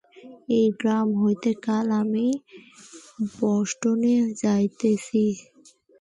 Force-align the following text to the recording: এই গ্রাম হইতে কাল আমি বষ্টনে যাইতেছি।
এই 0.57 0.67
গ্রাম 0.79 1.07
হইতে 1.21 1.51
কাল 1.65 1.87
আমি 2.01 2.27
বষ্টনে 3.35 4.13
যাইতেছি। 4.41 5.23